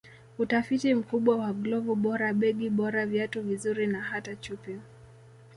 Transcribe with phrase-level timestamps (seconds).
[0.37, 4.77] Utafiti mkubwa wa glovu bora begi bora viatu vizuri na hata chupi